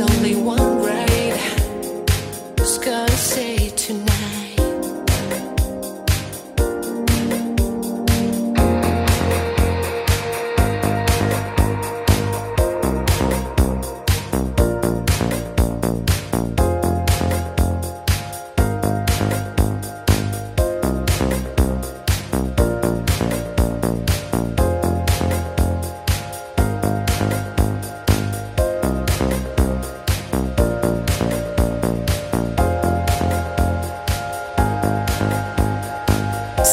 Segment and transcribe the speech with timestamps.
[0.00, 0.75] only one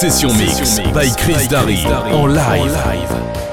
[0.09, 3.52] Session Mix by Chris Darry en live.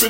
[0.00, 0.08] DJ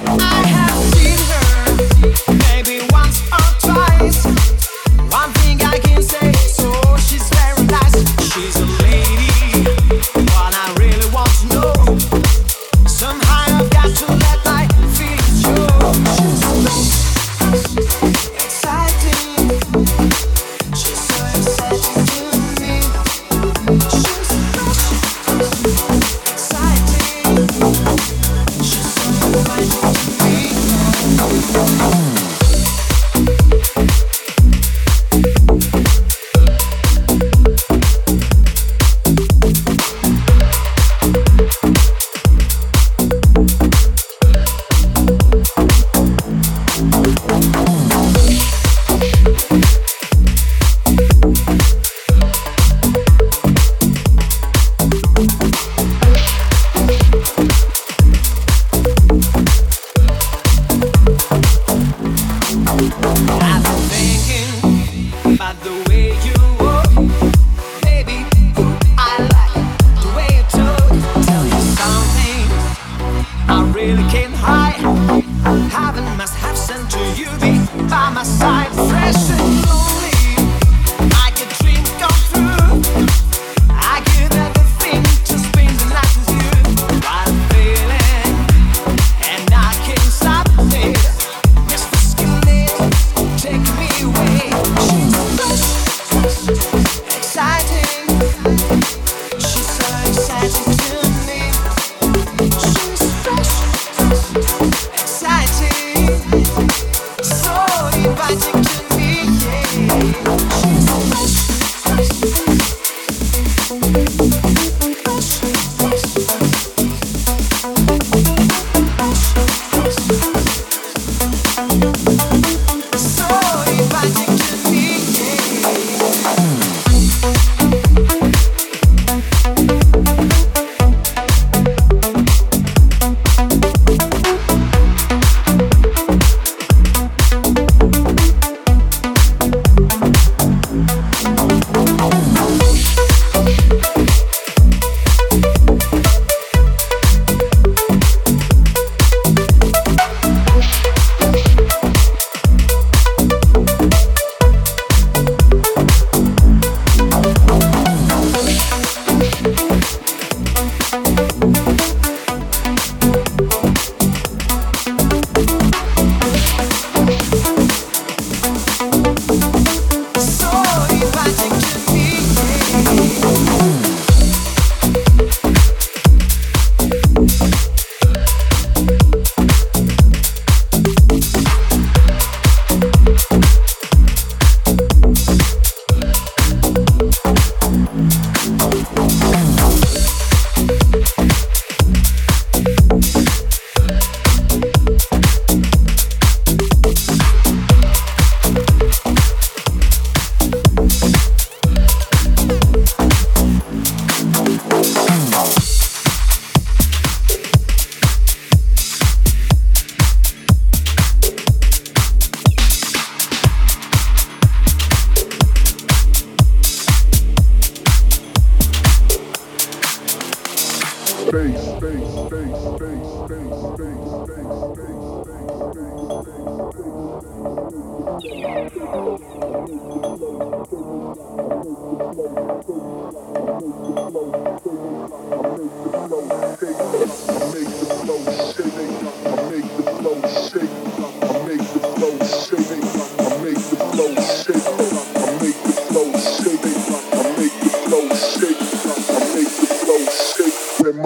[0.00, 0.57] I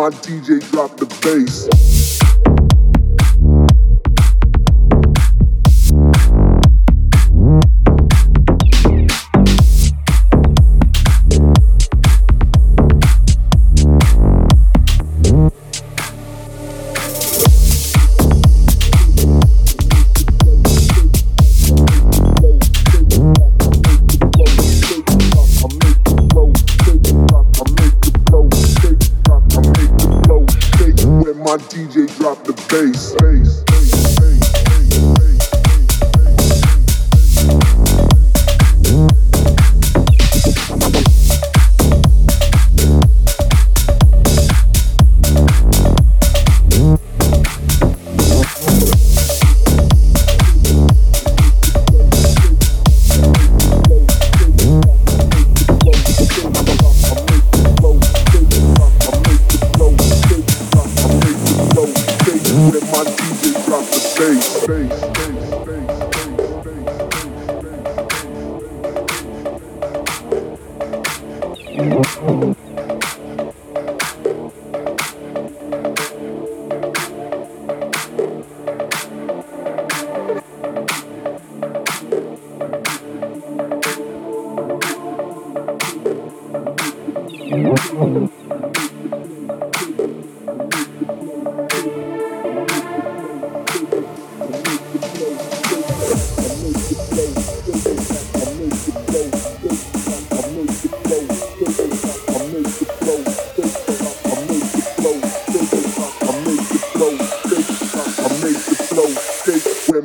[0.03, 2.12] my DJ drop the bass.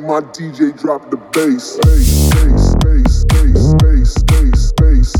[0.00, 1.76] my DJ drop the bass.
[1.82, 5.17] bass, bass, bass, bass, bass, bass, bass.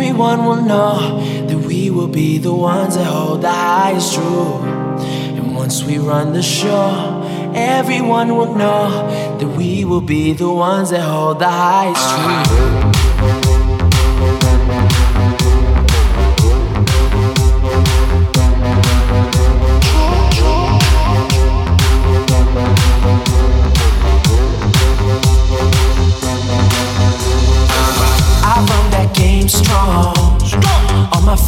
[0.00, 4.64] Everyone will know that we will be the ones that hold the highest truth.
[5.36, 8.88] And once we run the show, everyone will know
[9.38, 12.89] that we will be the ones that hold the highest truth.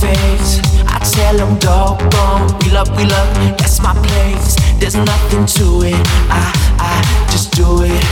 [0.02, 0.58] Face,
[0.90, 2.50] I tell them dog bone.
[2.60, 4.58] we love, we love, that's my place.
[4.78, 6.02] There's nothing to it.
[6.26, 6.42] I,
[6.90, 6.94] I
[7.30, 8.04] just do it.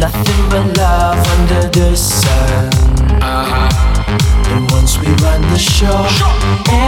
[0.00, 2.72] Nothing but love under the sun.
[3.20, 3.68] Uh-huh.
[4.52, 6.00] And once we run the show,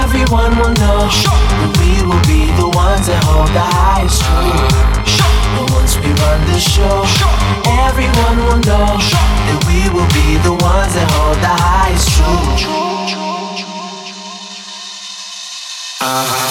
[0.00, 5.20] everyone will know that we will be the ones that hold the highest truth.
[5.60, 7.04] And once we run the show,
[7.84, 12.89] everyone will know that we will be the ones that hold the highest truth.
[16.02, 16.49] Uh-huh.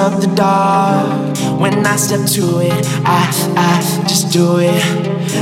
[0.00, 1.36] Up the dark.
[1.60, 3.20] When I step to it, I,
[3.68, 4.82] I just do it.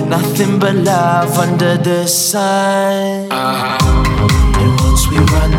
[0.09, 3.31] Nothing but love under the sun.
[3.31, 4.61] Uh-huh.
[4.61, 5.51] And once we run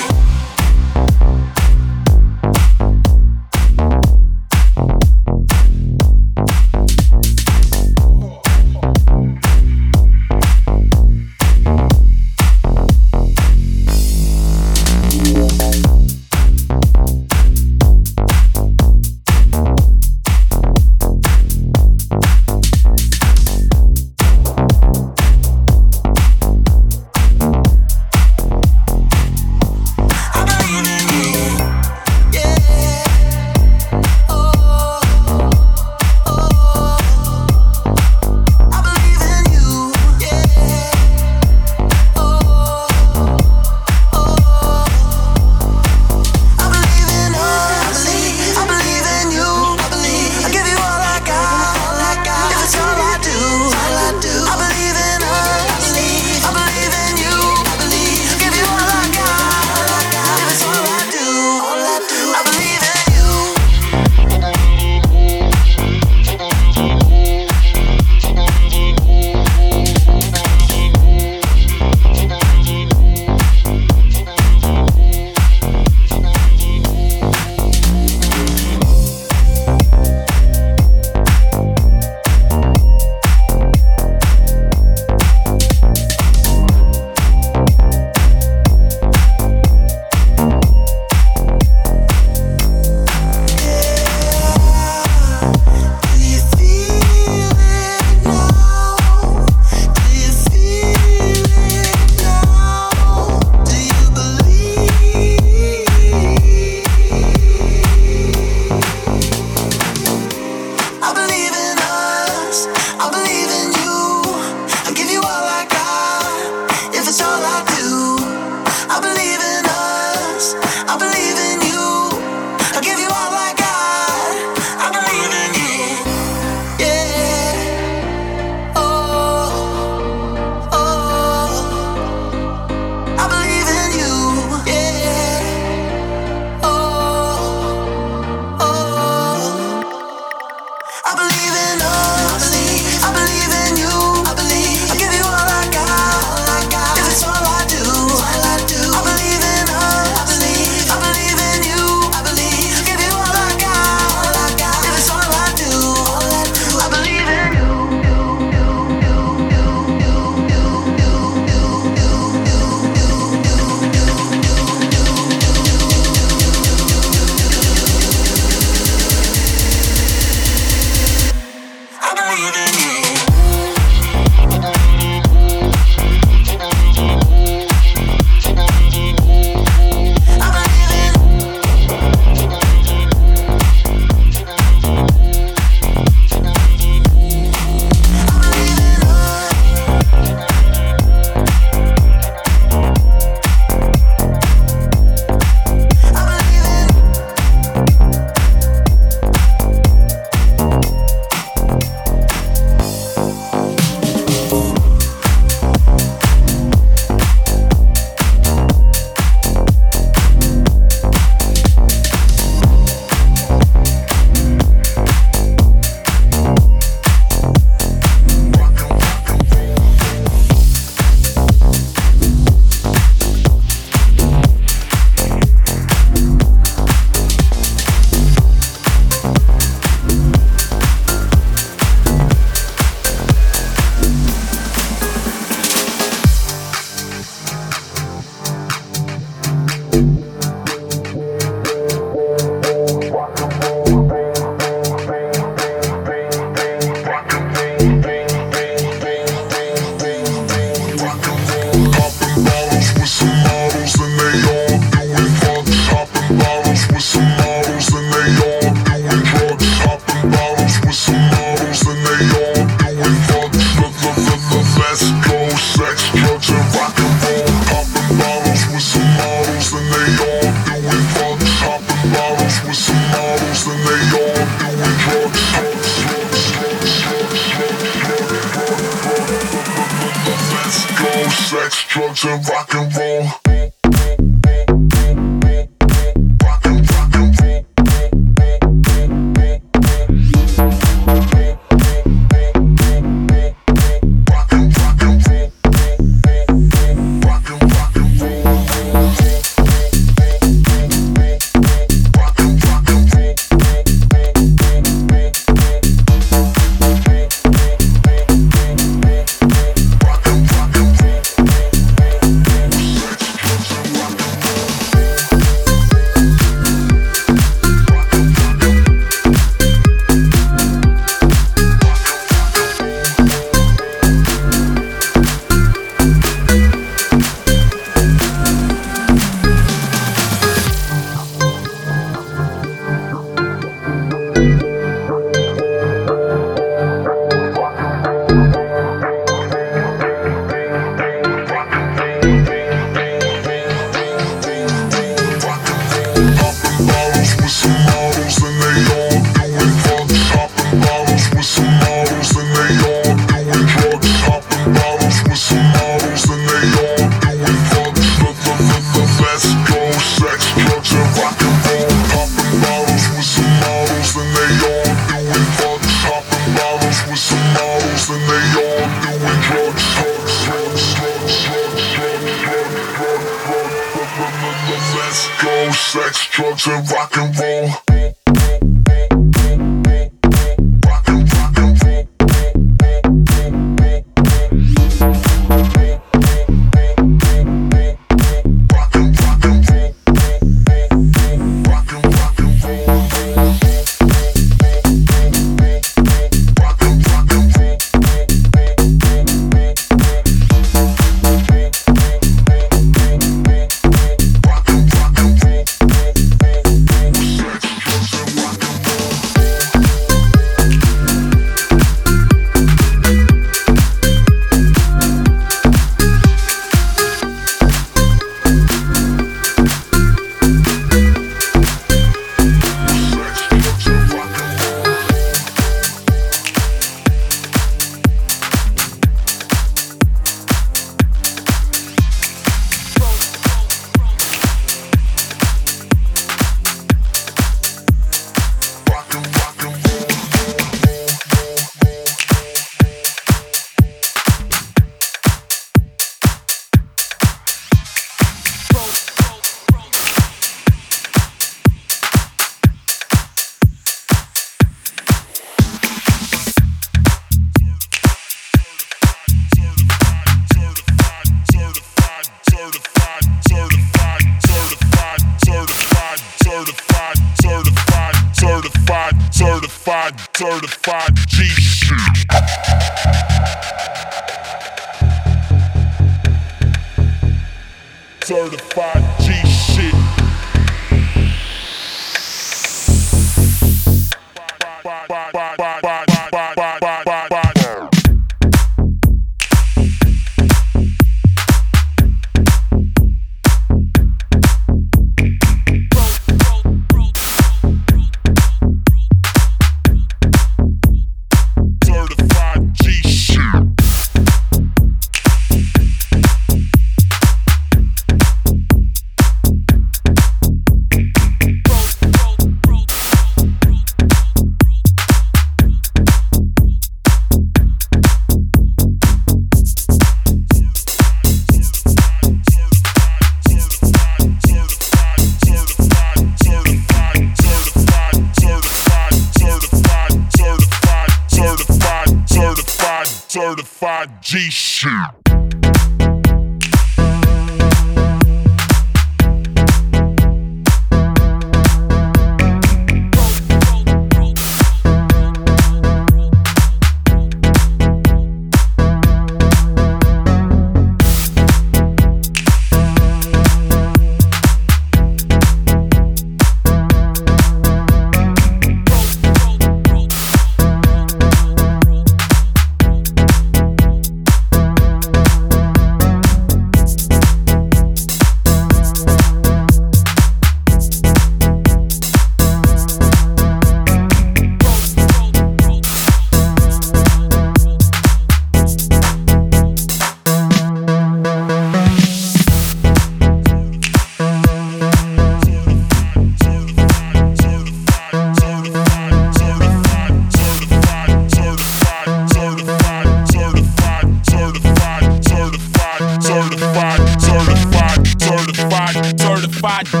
[599.61, 600.00] certified